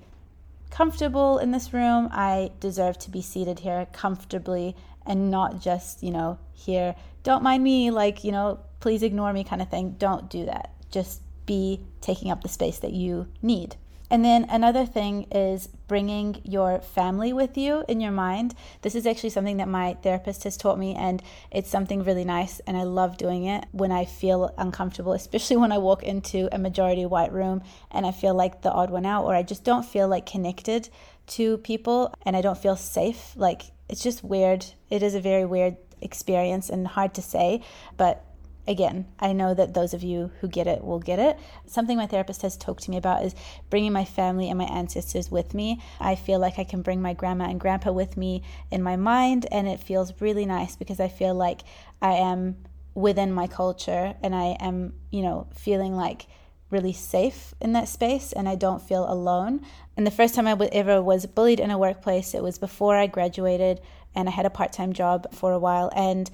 comfortable 0.70 1.38
in 1.38 1.52
this 1.52 1.72
room. 1.72 2.08
I 2.10 2.50
deserve 2.58 2.98
to 2.98 3.10
be 3.10 3.22
seated 3.22 3.60
here 3.60 3.86
comfortably 3.92 4.74
and 5.06 5.30
not 5.30 5.60
just, 5.60 6.02
you 6.02 6.10
know, 6.10 6.38
here, 6.52 6.96
don't 7.22 7.42
mind 7.42 7.62
me, 7.62 7.90
like, 7.90 8.24
you 8.24 8.32
know, 8.32 8.58
please 8.80 9.02
ignore 9.02 9.32
me 9.32 9.44
kind 9.44 9.62
of 9.62 9.70
thing. 9.70 9.94
Don't 9.98 10.28
do 10.28 10.46
that. 10.46 10.72
Just 10.90 11.20
be 11.46 11.80
taking 12.00 12.30
up 12.30 12.42
the 12.42 12.48
space 12.48 12.78
that 12.78 12.92
you 12.92 13.28
need. 13.42 13.76
And 14.10 14.24
then 14.24 14.46
another 14.50 14.84
thing 14.84 15.26
is 15.32 15.66
bringing 15.88 16.40
your 16.44 16.80
family 16.80 17.32
with 17.32 17.56
you 17.56 17.84
in 17.88 18.00
your 18.00 18.12
mind. 18.12 18.54
This 18.82 18.94
is 18.94 19.06
actually 19.06 19.30
something 19.30 19.56
that 19.56 19.68
my 19.68 19.94
therapist 20.02 20.44
has 20.44 20.56
taught 20.56 20.78
me, 20.78 20.94
and 20.94 21.22
it's 21.50 21.70
something 21.70 22.04
really 22.04 22.24
nice. 22.24 22.60
And 22.60 22.76
I 22.76 22.82
love 22.82 23.16
doing 23.16 23.46
it 23.46 23.64
when 23.72 23.90
I 23.90 24.04
feel 24.04 24.54
uncomfortable, 24.58 25.12
especially 25.22 25.56
when 25.56 25.72
I 25.72 25.78
walk 25.78 26.02
into 26.02 26.48
a 26.52 26.58
majority 26.58 27.06
white 27.06 27.32
room 27.32 27.62
and 27.90 28.06
I 28.06 28.12
feel 28.12 28.34
like 28.34 28.62
the 28.62 28.72
odd 28.72 28.90
one 28.90 29.06
out, 29.06 29.24
or 29.24 29.34
I 29.34 29.42
just 29.42 29.64
don't 29.64 29.84
feel 29.84 30.06
like 30.06 30.26
connected 30.26 30.90
to 31.26 31.56
people 31.58 32.14
and 32.26 32.36
I 32.36 32.42
don't 32.42 32.58
feel 32.58 32.76
safe. 32.76 33.32
Like 33.36 33.62
it's 33.88 34.02
just 34.02 34.22
weird. 34.22 34.66
It 34.90 35.02
is 35.02 35.14
a 35.14 35.20
very 35.20 35.44
weird 35.44 35.76
experience 36.00 36.68
and 36.68 36.86
hard 36.86 37.14
to 37.14 37.22
say, 37.22 37.62
but 37.96 38.24
again, 38.66 39.06
I 39.18 39.32
know 39.32 39.54
that 39.54 39.74
those 39.74 39.94
of 39.94 40.02
you 40.02 40.30
who 40.40 40.48
get 40.48 40.66
it 40.66 40.84
will 40.84 40.98
get 40.98 41.18
it. 41.18 41.38
Something 41.66 41.96
my 41.96 42.06
therapist 42.06 42.42
has 42.42 42.56
talked 42.56 42.84
to 42.84 42.90
me 42.90 42.96
about 42.96 43.24
is 43.24 43.34
bringing 43.70 43.92
my 43.92 44.04
family 44.04 44.48
and 44.48 44.58
my 44.58 44.64
ancestors 44.64 45.30
with 45.30 45.54
me. 45.54 45.82
I 46.00 46.14
feel 46.14 46.38
like 46.38 46.58
I 46.58 46.64
can 46.64 46.82
bring 46.82 47.02
my 47.02 47.12
grandma 47.12 47.44
and 47.44 47.60
grandpa 47.60 47.92
with 47.92 48.16
me 48.16 48.42
in 48.70 48.82
my 48.82 48.96
mind, 48.96 49.46
and 49.50 49.68
it 49.68 49.80
feels 49.80 50.20
really 50.20 50.46
nice 50.46 50.76
because 50.76 51.00
I 51.00 51.08
feel 51.08 51.34
like 51.34 51.62
I 52.00 52.12
am 52.14 52.56
within 52.94 53.32
my 53.32 53.46
culture 53.46 54.14
and 54.22 54.34
I 54.34 54.56
am, 54.60 54.94
you 55.10 55.22
know, 55.22 55.48
feeling 55.54 55.94
like 55.96 56.26
really 56.70 56.92
safe 56.92 57.54
in 57.60 57.72
that 57.72 57.88
space 57.88 58.32
and 58.32 58.48
I 58.48 58.54
don't 58.54 58.82
feel 58.82 59.10
alone. 59.10 59.60
And 59.96 60.06
the 60.06 60.10
first 60.10 60.34
time 60.34 60.46
I 60.46 60.56
ever 60.72 61.02
was 61.02 61.26
bullied 61.26 61.60
in 61.60 61.70
a 61.70 61.78
workplace, 61.78 62.34
it 62.34 62.42
was 62.42 62.58
before 62.58 62.96
I 62.96 63.06
graduated 63.06 63.80
and 64.14 64.28
I 64.28 64.32
had 64.32 64.46
a 64.46 64.50
part 64.50 64.72
time 64.72 64.92
job 64.92 65.32
for 65.32 65.52
a 65.52 65.58
while. 65.58 65.90
And 65.94 66.30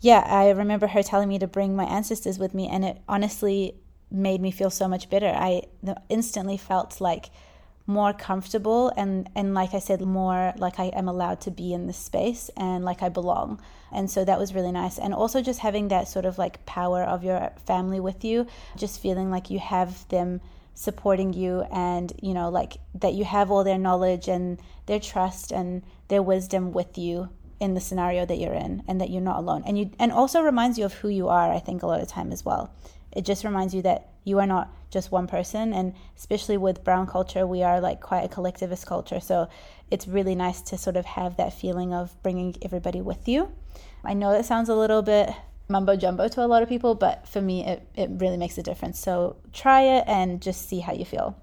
yeah, 0.00 0.24
I 0.26 0.50
remember 0.50 0.86
her 0.88 1.02
telling 1.02 1.28
me 1.28 1.38
to 1.38 1.46
bring 1.46 1.74
my 1.74 1.84
ancestors 1.84 2.38
with 2.38 2.54
me, 2.54 2.68
and 2.68 2.84
it 2.84 2.98
honestly 3.08 3.74
made 4.10 4.40
me 4.40 4.50
feel 4.50 4.70
so 4.70 4.88
much 4.88 5.10
better. 5.10 5.28
I 5.28 5.62
instantly 6.08 6.56
felt 6.56 7.00
like 7.00 7.30
more 7.86 8.12
comfortable 8.12 8.92
and 8.98 9.30
and 9.34 9.54
like 9.54 9.72
I 9.72 9.78
said 9.78 10.02
more 10.02 10.52
like 10.58 10.78
I 10.78 10.88
am 10.88 11.08
allowed 11.08 11.40
to 11.42 11.50
be 11.50 11.72
in 11.72 11.86
this 11.86 11.96
space 11.96 12.50
and 12.54 12.84
like 12.84 13.02
I 13.02 13.08
belong. 13.08 13.60
And 13.90 14.10
so 14.10 14.26
that 14.26 14.38
was 14.38 14.54
really 14.54 14.72
nice. 14.72 14.98
And 14.98 15.14
also 15.14 15.40
just 15.40 15.60
having 15.60 15.88
that 15.88 16.06
sort 16.06 16.26
of 16.26 16.36
like 16.36 16.64
power 16.66 17.02
of 17.02 17.24
your 17.24 17.50
family 17.64 17.98
with 17.98 18.24
you, 18.24 18.46
just 18.76 19.00
feeling 19.00 19.30
like 19.30 19.48
you 19.48 19.58
have 19.58 20.06
them 20.08 20.42
supporting 20.74 21.32
you 21.32 21.62
and 21.72 22.12
you 22.22 22.32
know 22.32 22.50
like 22.50 22.76
that 22.94 23.12
you 23.12 23.24
have 23.24 23.50
all 23.50 23.64
their 23.64 23.78
knowledge 23.78 24.28
and 24.28 24.60
their 24.86 25.00
trust 25.00 25.50
and 25.50 25.82
their 26.06 26.22
wisdom 26.22 26.70
with 26.70 26.96
you 26.96 27.28
in 27.60 27.74
the 27.74 27.80
scenario 27.80 28.24
that 28.24 28.38
you're 28.38 28.54
in 28.54 28.82
and 28.86 29.00
that 29.00 29.10
you're 29.10 29.22
not 29.22 29.38
alone. 29.38 29.62
And 29.66 29.78
you 29.78 29.90
and 29.98 30.12
also 30.12 30.42
reminds 30.42 30.78
you 30.78 30.84
of 30.84 30.94
who 30.94 31.08
you 31.08 31.28
are 31.28 31.52
i 31.52 31.58
think 31.58 31.82
a 31.82 31.86
lot 31.86 32.00
of 32.00 32.08
time 32.08 32.32
as 32.32 32.44
well. 32.44 32.72
It 33.12 33.24
just 33.24 33.44
reminds 33.44 33.74
you 33.74 33.82
that 33.82 34.10
you 34.24 34.38
are 34.38 34.46
not 34.46 34.70
just 34.90 35.10
one 35.10 35.26
person 35.26 35.72
and 35.72 35.94
especially 36.16 36.56
with 36.56 36.84
brown 36.84 37.06
culture 37.06 37.46
we 37.46 37.62
are 37.62 37.80
like 37.80 38.00
quite 38.00 38.24
a 38.24 38.28
collectivist 38.28 38.86
culture. 38.86 39.20
So 39.20 39.48
it's 39.90 40.06
really 40.06 40.34
nice 40.34 40.60
to 40.62 40.78
sort 40.78 40.96
of 40.96 41.04
have 41.04 41.36
that 41.36 41.52
feeling 41.52 41.92
of 41.92 42.14
bringing 42.22 42.54
everybody 42.62 43.00
with 43.00 43.26
you. 43.28 43.50
I 44.04 44.14
know 44.14 44.32
it 44.32 44.44
sounds 44.44 44.68
a 44.68 44.74
little 44.74 45.02
bit 45.02 45.30
mumbo 45.70 45.96
jumbo 45.96 46.28
to 46.28 46.42
a 46.42 46.46
lot 46.46 46.62
of 46.62 46.68
people 46.68 46.94
but 46.94 47.28
for 47.28 47.42
me 47.42 47.66
it, 47.66 47.86
it 47.94 48.08
really 48.12 48.36
makes 48.36 48.56
a 48.58 48.62
difference. 48.62 48.98
So 49.00 49.36
try 49.52 49.82
it 49.82 50.04
and 50.06 50.40
just 50.40 50.68
see 50.68 50.80
how 50.80 50.92
you 50.92 51.04
feel. 51.04 51.36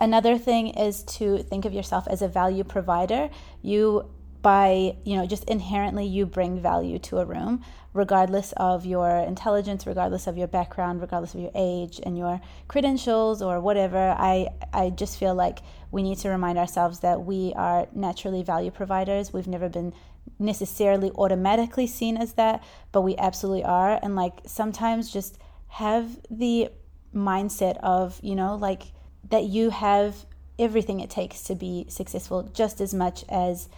Another 0.00 0.38
thing 0.38 0.68
is 0.68 1.02
to 1.18 1.42
think 1.42 1.66
of 1.66 1.74
yourself 1.74 2.08
as 2.08 2.22
a 2.22 2.28
value 2.28 2.64
provider. 2.64 3.28
You 3.60 4.10
by 4.42 4.96
you 5.04 5.16
know 5.16 5.26
just 5.26 5.44
inherently 5.44 6.06
you 6.06 6.26
bring 6.26 6.60
value 6.60 6.98
to 6.98 7.18
a 7.18 7.24
room 7.24 7.62
regardless 7.92 8.52
of 8.56 8.86
your 8.86 9.08
intelligence 9.18 9.86
regardless 9.86 10.26
of 10.26 10.38
your 10.38 10.46
background 10.46 11.00
regardless 11.00 11.34
of 11.34 11.40
your 11.40 11.50
age 11.54 12.00
and 12.04 12.16
your 12.16 12.40
credentials 12.68 13.42
or 13.42 13.60
whatever. 13.60 14.14
I 14.18 14.48
i 14.72 14.90
just 14.90 15.18
feel 15.18 15.34
like 15.34 15.60
we 15.90 16.02
need 16.02 16.18
to 16.18 16.28
remind 16.28 16.58
ourselves 16.58 17.00
that 17.00 17.24
we 17.24 17.52
are 17.56 17.88
naturally 17.94 18.42
value 18.42 18.70
providers. 18.70 19.32
We've 19.32 19.48
never 19.48 19.68
been 19.68 19.92
necessarily 20.38 21.10
automatically 21.16 21.86
seen 21.86 22.16
as 22.16 22.34
that 22.34 22.62
but 22.92 23.02
we 23.02 23.16
absolutely 23.16 23.64
are. 23.64 23.98
And 24.02 24.16
like 24.16 24.40
sometimes 24.46 25.12
just 25.12 25.38
have 25.68 26.18
the 26.30 26.70
mindset 27.14 27.76
of 27.78 28.20
you 28.22 28.34
know 28.36 28.54
like 28.54 28.92
that 29.28 29.44
you 29.44 29.70
have 29.70 30.26
everything 30.58 31.00
it 31.00 31.10
takes 31.10 31.42
to 31.42 31.54
be 31.54 31.86
successful 31.88 32.42
just 32.54 32.80
as 32.80 32.92
much 32.92 33.24
as 33.28 33.68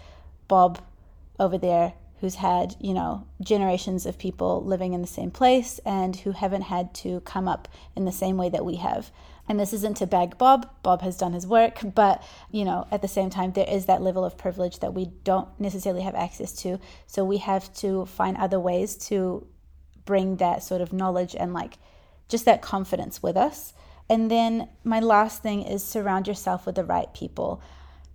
Bob 0.53 0.83
over 1.39 1.57
there 1.57 1.95
who's 2.21 2.35
had, 2.35 2.77
you 2.79 2.93
know, 2.93 3.27
generations 3.41 4.05
of 4.05 4.19
people 4.19 4.63
living 4.63 4.93
in 4.93 5.01
the 5.01 5.07
same 5.07 5.31
place 5.31 5.81
and 5.87 6.15
who 6.15 6.33
haven't 6.33 6.61
had 6.61 6.93
to 6.93 7.21
come 7.21 7.49
up 7.49 7.69
in 7.97 8.05
the 8.05 8.13
same 8.13 8.37
way 8.37 8.51
that 8.51 8.63
we 8.63 8.77
have. 8.77 9.11
And 9.49 9.59
this 9.59 9.73
isn't 9.73 9.97
to 9.97 10.07
bag 10.07 10.37
Bob, 10.37 10.69
Bob 10.83 11.01
has 11.01 11.17
done 11.17 11.33
his 11.33 11.47
work, 11.47 11.79
but, 11.95 12.23
you 12.51 12.67
know, 12.67 12.87
at 12.91 13.01
the 13.01 13.09
same 13.09 13.31
time, 13.31 13.53
there 13.53 13.67
is 13.67 13.87
that 13.87 14.03
level 14.03 14.27
of 14.27 14.37
privilege 14.37 14.81
that 14.81 14.93
we 14.93 15.07
don't 15.25 15.49
necessarily 15.59 16.03
have 16.03 16.15
access 16.15 16.53
to. 16.57 16.79
So 17.07 17.25
we 17.25 17.39
have 17.39 17.73
to 17.77 18.05
find 18.05 18.37
other 18.37 18.61
ways 18.61 18.95
to 19.09 19.47
bring 20.05 20.37
that 20.37 20.63
sort 20.63 20.83
of 20.83 20.93
knowledge 20.93 21.35
and 21.35 21.55
like 21.55 21.79
just 22.29 22.45
that 22.45 22.61
confidence 22.61 23.23
with 23.23 23.39
us. 23.39 23.73
And 24.11 24.31
then 24.31 24.69
my 24.85 25.01
last 25.01 25.43
thing 25.43 25.63
is 25.63 25.83
surround 25.83 26.29
yourself 26.29 26.67
with 26.67 26.75
the 26.75 26.85
right 26.85 27.11
people 27.15 27.63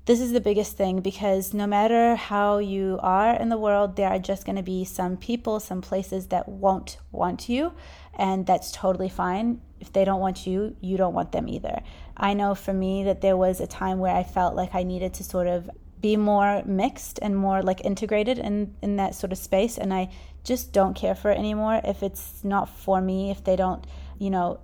this 0.07 0.21
is 0.21 0.31
the 0.31 0.39
biggest 0.39 0.77
thing 0.77 1.01
because 1.01 1.53
no 1.53 1.67
matter 1.67 2.15
how 2.15 2.59
you 2.59 2.97
are 3.03 3.35
in 3.35 3.49
the 3.49 3.57
world, 3.57 3.97
there 3.97 4.07
are 4.07 4.17
just 4.17 4.45
going 4.45 4.55
to 4.55 4.63
be 4.63 4.85
some 4.85 5.17
people, 5.17 5.59
some 5.59 5.81
places 5.81 6.27
that 6.27 6.47
won't 6.47 6.97
want 7.11 7.49
you, 7.49 7.73
and 8.17 8.45
that's 8.45 8.71
totally 8.71 9.09
fine. 9.09 9.61
If 9.81 9.91
they 9.91 10.05
don't 10.05 10.21
want 10.21 10.47
you, 10.47 10.77
you 10.79 10.95
don't 10.95 11.13
want 11.13 11.33
them 11.33 11.49
either. 11.49 11.81
I 12.15 12.33
know 12.35 12.55
for 12.55 12.73
me 12.73 13.03
that 13.03 13.19
there 13.19 13.35
was 13.35 13.59
a 13.59 13.67
time 13.67 13.99
where 13.99 14.15
I 14.15 14.23
felt 14.23 14.55
like 14.55 14.73
I 14.73 14.83
needed 14.83 15.13
to 15.15 15.25
sort 15.25 15.47
of 15.47 15.69
be 15.99 16.15
more 16.15 16.63
mixed 16.65 17.19
and 17.21 17.35
more 17.35 17.61
like 17.61 17.83
integrated 17.83 18.37
in 18.39 18.75
in 18.81 18.95
that 18.97 19.13
sort 19.13 19.33
of 19.33 19.37
space 19.37 19.77
and 19.77 19.93
I 19.93 20.09
just 20.43 20.71
don't 20.71 20.93
care 20.95 21.15
for 21.15 21.31
it 21.31 21.37
anymore 21.39 21.81
if 21.83 22.03
it's 22.03 22.43
not 22.43 22.69
for 22.69 23.01
me 23.01 23.31
if 23.31 23.43
they 23.43 23.55
don't 23.55 23.85
you 24.19 24.29
know 24.29 24.59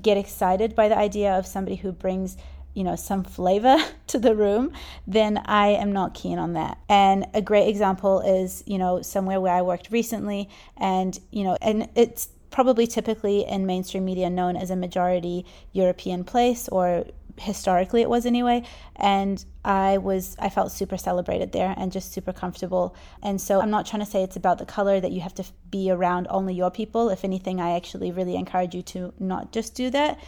get 0.00 0.16
excited 0.16 0.76
by 0.76 0.88
the 0.88 0.96
idea 0.96 1.36
of 1.36 1.44
somebody 1.44 1.76
who 1.76 1.90
brings 1.90 2.36
you 2.76 2.84
know 2.84 2.94
some 2.94 3.24
flavor 3.24 3.78
to 4.06 4.18
the 4.18 4.34
room 4.34 4.70
then 5.06 5.38
i 5.46 5.68
am 5.68 5.92
not 5.92 6.14
keen 6.14 6.38
on 6.38 6.52
that. 6.52 6.78
And 6.88 7.26
a 7.34 7.40
great 7.40 7.68
example 7.68 8.20
is 8.20 8.62
you 8.66 8.78
know 8.78 9.02
somewhere 9.02 9.40
where 9.40 9.54
i 9.54 9.62
worked 9.62 9.90
recently 9.90 10.48
and 10.76 11.18
you 11.30 11.42
know 11.42 11.56
and 11.62 11.88
it's 11.94 12.28
probably 12.50 12.86
typically 12.86 13.44
in 13.44 13.66
mainstream 13.66 14.04
media 14.04 14.30
known 14.30 14.56
as 14.56 14.70
a 14.70 14.76
majority 14.76 15.44
european 15.72 16.22
place 16.24 16.68
or 16.68 17.04
historically 17.38 18.00
it 18.00 18.08
was 18.08 18.24
anyway. 18.26 18.62
And 18.96 19.44
i 19.64 19.98
was 19.98 20.36
i 20.38 20.48
felt 20.48 20.70
super 20.70 20.96
celebrated 20.96 21.52
there 21.52 21.74
and 21.76 21.90
just 21.90 22.12
super 22.12 22.32
comfortable. 22.32 22.94
And 23.22 23.40
so 23.40 23.60
i'm 23.60 23.70
not 23.70 23.86
trying 23.86 24.04
to 24.04 24.10
say 24.10 24.22
it's 24.22 24.36
about 24.36 24.58
the 24.58 24.66
color 24.66 25.00
that 25.00 25.12
you 25.12 25.20
have 25.22 25.34
to 25.34 25.44
be 25.70 25.90
around 25.90 26.26
only 26.28 26.54
your 26.54 26.70
people. 26.70 27.08
If 27.08 27.24
anything 27.24 27.60
i 27.60 27.74
actually 27.74 28.10
really 28.10 28.36
encourage 28.36 28.74
you 28.74 28.82
to 28.82 29.12
not 29.18 29.52
just 29.52 29.74
do 29.74 29.90
that 29.90 30.18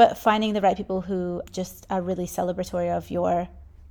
but 0.00 0.16
finding 0.16 0.54
the 0.54 0.62
right 0.62 0.78
people 0.78 1.02
who 1.02 1.42
just 1.52 1.86
are 1.90 2.00
really 2.00 2.24
celebratory 2.24 2.90
of 2.90 3.10
your 3.10 3.46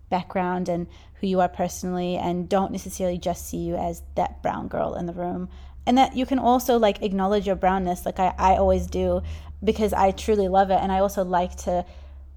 background 0.09 0.67
and 0.67 0.87
who 1.21 1.27
you 1.27 1.39
are 1.39 1.47
personally 1.47 2.17
and 2.17 2.49
don't 2.49 2.71
necessarily 2.71 3.19
just 3.19 3.47
see 3.47 3.57
you 3.57 3.75
as 3.75 4.01
that 4.15 4.41
brown 4.41 4.67
girl 4.67 4.95
in 4.95 5.05
the 5.05 5.13
room. 5.13 5.47
And 5.85 5.99
that 5.99 6.15
you 6.15 6.25
can 6.25 6.39
also 6.39 6.79
like 6.79 7.03
acknowledge 7.03 7.45
your 7.45 7.55
brownness 7.55 8.07
like 8.07 8.17
I, 8.17 8.33
I 8.39 8.55
always 8.55 8.87
do 8.87 9.21
because 9.63 9.93
i 9.93 10.09
truly 10.09 10.47
love 10.47 10.71
it. 10.71 10.79
And 10.81 10.91
i 10.91 10.97
also 10.97 11.23
like 11.23 11.55
to 11.57 11.85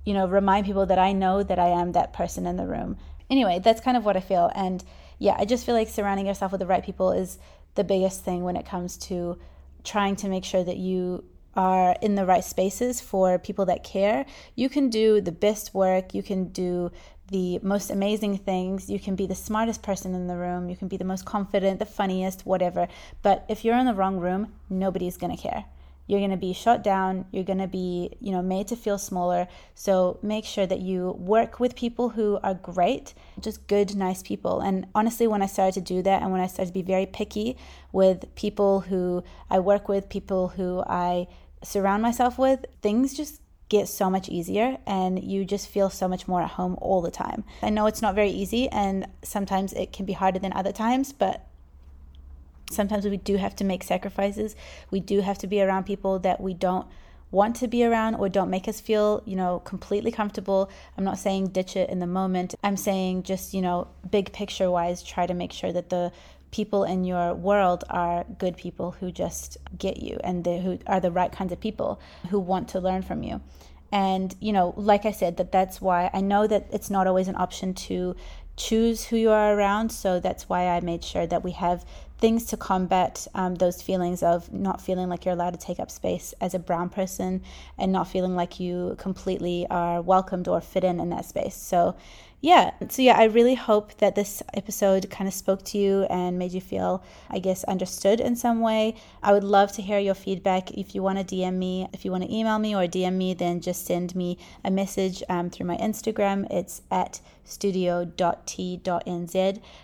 you 0.05 0.13
know 0.13 0.29
remind 0.29 0.67
people 0.67 0.85
that 0.85 0.99
i 0.99 1.15
know 1.15 1.43
that 1.43 1.59
i 1.59 1.69
am 1.69 1.93
that 1.93 2.13
person 2.13 2.47
in 2.47 2.59
the 2.59 2.67
room. 2.67 2.99
Anyway 3.31 3.59
that's 3.59 3.81
kind 3.81 3.97
of 3.97 4.05
what 4.05 4.19
i 4.19 4.21
feel. 4.21 4.53
And 4.55 4.85
yeah 5.19 5.37
i 5.39 5.47
just 5.47 5.65
feel 5.65 5.75
like 5.75 5.89
surrounding 5.89 6.27
yourself 6.27 6.53
with 6.53 6.59
the 6.59 6.67
right 6.67 6.85
people 6.85 7.13
is 7.13 7.39
the 7.75 7.85
biggest 7.85 8.23
thing 8.23 8.45
when 8.45 8.57
it 8.57 8.67
comes 8.67 8.99
to 9.09 9.39
trying 9.83 10.17
to 10.17 10.29
make 10.29 10.45
sure 10.45 10.63
that 10.63 10.77
you 10.77 11.25
are 11.55 11.97
in 12.01 12.15
the 12.15 12.27
right 12.27 12.45
spaces 12.45 13.01
for 13.01 13.39
people 13.39 13.67
that 13.67 13.85
care, 13.85 14.25
you 14.55 14.69
can 14.69 14.89
do 14.89 15.21
the 15.21 15.33
best 15.33 15.75
work, 15.75 16.15
you 16.15 16.23
can 16.23 16.49
do 16.49 16.91
the 17.29 17.59
most 17.63 17.91
amazing 17.91 18.37
things, 18.37 18.91
you 18.91 18.99
can 18.99 19.17
be 19.17 19.27
the 19.27 19.35
smartest 19.35 19.83
person 19.83 20.15
in 20.15 20.27
the 20.27 20.37
room, 20.37 20.69
you 20.69 20.77
can 20.77 20.89
be 20.89 20.97
the 20.97 21.05
most 21.05 21.25
confident, 21.25 21.79
the 21.79 21.87
funniest, 21.87 22.45
whatever. 22.45 22.89
But 23.23 23.45
if 23.49 23.65
you're 23.65 23.77
in 23.77 23.87
the 23.87 23.95
wrong 23.95 24.19
room, 24.19 24.53
nobody's 24.69 25.17
going 25.17 25.35
to 25.35 25.43
care. 25.43 25.65
You're 26.07 26.21
going 26.21 26.33
to 26.33 26.37
be 26.37 26.53
shut 26.53 26.83
down, 26.83 27.27
you're 27.31 27.45
going 27.45 27.61
to 27.61 27.69
be, 27.69 28.17
you 28.21 28.33
know, 28.33 28.43
made 28.43 28.69
to 28.69 28.77
feel 28.77 28.99
smaller. 28.99 29.47
So 29.75 30.19
make 30.21 30.45
sure 30.45 30.67
that 30.67 30.81
you 30.81 31.13
work 31.19 31.61
with 31.61 31.77
people 31.77 32.11
who 32.11 32.39
are 32.43 32.55
great, 32.55 33.15
just 33.41 33.67
good, 33.67 33.95
nice 33.95 34.23
people. 34.23 34.61
And 34.61 34.87
honestly, 34.95 35.27
when 35.27 35.43
I 35.43 35.47
started 35.47 35.75
to 35.75 35.81
do 35.81 36.03
that 36.03 36.21
and 36.21 36.33
when 36.33 36.41
I 36.41 36.49
started 36.49 36.71
to 36.71 36.75
be 36.75 36.83
very 36.83 37.07
picky 37.07 37.57
with 37.93 38.35
people 38.35 38.81
who 38.81 39.23
I 39.49 39.61
work 39.61 39.89
with, 39.89 40.09
people 40.09 40.49
who 40.49 40.83
I 40.87 41.29
surround 41.63 42.03
myself 42.03 42.39
with, 42.39 42.67
things 42.81 43.15
just 43.15 43.41
get 43.69 43.89
so 43.89 44.11
much 44.11 44.29
easier 44.29 44.77
and 44.87 45.23
you 45.23 45.45
just 45.45 45.67
feel 45.69 45.89
so 45.89 46.07
much 46.07 46.29
more 46.29 46.43
at 46.43 46.51
home 46.51 46.77
all 46.83 47.01
the 47.01 47.11
time. 47.11 47.43
I 47.63 47.71
know 47.71 47.87
it's 47.87 48.03
not 48.03 48.15
very 48.15 48.31
easy 48.31 48.69
and 48.69 49.07
sometimes 49.23 49.73
it 49.73 49.93
can 49.93 50.05
be 50.05 50.13
harder 50.13 50.39
than 50.39 50.53
other 50.53 50.73
times, 50.73 51.13
but 51.13 51.47
sometimes 52.71 53.07
we 53.07 53.17
do 53.17 53.37
have 53.37 53.57
to 53.57 53.65
make 53.65 53.83
sacrifices. 53.83 54.57
We 54.91 55.01
do 55.01 55.21
have 55.21 55.39
to 55.39 55.47
be 55.47 55.63
around 55.63 55.85
people 55.85 56.19
that 56.19 56.41
we 56.41 56.53
don't 56.53 56.87
want 57.31 57.57
to 57.57 57.67
be 57.67 57.83
around 57.83 58.17
or 58.17 58.29
don't 58.29 58.51
make 58.51 58.69
us 58.69 58.79
feel, 58.79 59.23
you 59.25 59.37
know, 59.37 59.61
completely 59.61 60.13
comfortable. 60.13 60.71
I'm 60.99 61.05
not 61.05 61.19
saying 61.19 61.49
ditch 61.49 61.77
it 61.77 61.89
in 61.89 61.99
the 61.99 62.07
moment. 62.07 62.55
I'm 62.63 62.77
saying 62.77 63.23
just, 63.23 63.55
you 63.55 63.63
know, 63.63 63.89
big 64.11 64.33
picture 64.33 64.71
wise, 64.71 65.03
try 65.03 65.27
to 65.27 65.33
make 65.33 65.51
sure 65.51 65.73
that 65.73 65.89
the 65.89 66.13
people 66.53 66.85
in 66.85 67.03
your 67.03 67.35
world 67.35 67.83
are 67.91 68.25
good 68.39 68.57
people 68.57 68.93
who 68.93 69.11
just 69.11 69.57
get 69.77 69.97
you 69.97 70.21
and 70.23 70.45
they, 70.45 70.61
who 70.61 70.79
are 70.87 71.01
the 71.01 71.11
right 71.11 71.33
kinds 71.33 71.53
of 71.53 71.59
people 71.59 72.01
who 72.31 72.39
want 72.39 72.69
to 72.69 72.79
learn 72.79 73.03
from 73.03 73.25
you 73.25 73.41
and 73.91 74.37
you 74.39 74.53
know 74.53 74.73
like 74.77 75.05
i 75.05 75.11
said 75.11 75.37
that 75.39 75.51
that's 75.51 75.81
why 75.81 76.09
i 76.15 76.21
know 76.21 76.47
that 76.47 76.67
it's 76.71 76.91
not 76.91 77.07
always 77.07 77.27
an 77.27 77.37
option 77.37 77.75
to 77.75 78.15
choose 78.57 79.05
who 79.05 79.17
you 79.17 79.31
are 79.31 79.57
around 79.57 79.91
so 79.91 80.21
that's 80.21 80.49
why 80.49 80.69
i 80.69 80.81
made 80.81 81.03
sure 81.03 81.27
that 81.27 81.43
we 81.43 81.53
have 81.53 81.85
things 82.23 82.45
to 82.47 82.57
combat 82.57 83.27
um, 83.35 83.57
those 83.57 83.83
feelings 83.83 84.23
of 84.23 84.51
not 84.53 84.81
feeling 84.81 85.09
like 85.09 85.25
you're 85.25 85.35
allowed 85.35 85.51
to 85.51 85.59
take 85.59 85.81
up 85.81 85.91
space 85.91 86.33
as 86.41 86.55
a 86.55 86.59
brown 86.59 86.89
person 86.89 87.43
and 87.77 87.91
not 87.91 88.07
feeling 88.07 88.37
like 88.37 88.61
you 88.61 88.95
completely 88.97 89.67
are 89.71 90.01
welcomed 90.01 90.47
or 90.47 90.61
fit 90.61 90.85
in 90.85 91.01
in 91.01 91.11
that 91.11 91.25
space. 91.25 91.57
So, 91.57 91.97
yeah, 92.43 92.73
so 92.89 93.03
yeah, 93.03 93.17
I 93.17 93.27
really 93.27 93.55
hope 93.55 93.97
that 93.99 94.17
this 94.17 94.43
episode 94.53 95.09
kind 95.11 95.29
of 95.29 95.35
spoke 95.35 95.65
to 95.67 95.79
you 95.79 96.03
and 96.11 96.41
made 96.41 96.51
you 96.51 96.61
feel, 96.61 97.05
I 97.31 97.39
guess, 97.39 97.63
understood 97.65 98.19
in 98.19 98.35
some 98.35 98.61
way. 98.61 98.97
I 99.23 99.33
would 99.33 99.45
love 99.45 99.71
to 99.75 99.83
hear 99.83 100.01
your 100.01 100.15
feedback. 100.15 100.73
If 100.73 100.93
you 100.93 101.05
want 101.05 101.19
to 101.19 101.37
DM 101.37 101.55
me, 101.55 101.87
if 101.93 102.05
you 102.05 102.11
want 102.11 102.25
to 102.25 102.35
email 102.35 102.59
me 102.59 102.75
or 102.75 102.89
DM 102.89 103.13
me, 103.13 103.33
then 103.33 103.61
just 103.61 103.87
send 103.87 104.17
me 104.17 104.39
a 104.65 104.73
message 104.73 105.23
um, 105.29 105.51
through 105.51 105.67
my 105.67 105.77
Instagram. 105.77 106.51
It's 106.51 106.83
at 106.91 107.21
studio.t.nz. 107.45 108.11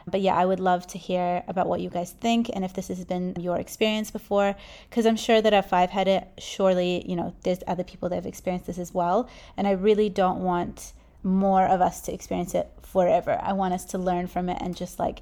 But 0.08 0.20
yeah, 0.20 0.34
I 0.34 0.44
would 0.44 0.58
love 0.58 0.84
to 0.88 0.98
hear 0.98 1.44
about 1.46 1.68
what 1.68 1.80
you 1.80 1.90
guys 1.90 2.10
think 2.10 2.50
and 2.52 2.64
if 2.64 2.72
this 2.74 2.88
has 2.88 3.04
been 3.04 3.36
your 3.38 3.58
experience 3.58 4.10
before, 4.10 4.56
because 4.90 5.06
I'm 5.06 5.16
sure 5.16 5.40
that 5.40 5.52
if 5.52 5.72
I've 5.72 5.90
had 5.90 6.08
it, 6.08 6.26
surely, 6.38 7.08
you 7.08 7.14
know, 7.14 7.36
there's 7.44 7.60
other 7.68 7.84
people 7.84 8.08
that 8.08 8.16
have 8.16 8.26
experienced 8.26 8.66
this 8.66 8.78
as 8.78 8.92
well. 8.92 9.28
And 9.56 9.68
I 9.68 9.72
really 9.72 10.08
don't 10.08 10.40
want 10.40 10.92
more 11.22 11.64
of 11.64 11.80
us 11.80 12.00
to 12.02 12.12
experience 12.12 12.54
it 12.54 12.70
forever. 12.82 13.38
I 13.42 13.52
want 13.52 13.74
us 13.74 13.84
to 13.86 13.98
learn 13.98 14.26
from 14.26 14.48
it 14.48 14.58
and 14.60 14.76
just 14.76 14.98
like 14.98 15.20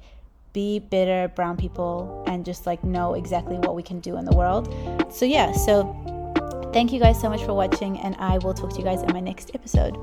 be 0.53 0.79
better 0.79 1.27
brown 1.27 1.57
people 1.57 2.23
and 2.27 2.45
just 2.45 2.65
like 2.65 2.83
know 2.83 3.13
exactly 3.13 3.57
what 3.57 3.75
we 3.75 3.83
can 3.83 3.99
do 3.99 4.17
in 4.17 4.25
the 4.25 4.35
world. 4.35 4.73
So, 5.13 5.25
yeah, 5.25 5.51
so 5.51 5.93
thank 6.73 6.91
you 6.91 6.99
guys 6.99 7.19
so 7.19 7.29
much 7.29 7.43
for 7.43 7.53
watching, 7.53 7.99
and 7.99 8.15
I 8.17 8.37
will 8.39 8.53
talk 8.53 8.71
to 8.71 8.77
you 8.77 8.83
guys 8.83 9.01
in 9.01 9.11
my 9.13 9.19
next 9.19 9.51
episode. 9.53 9.95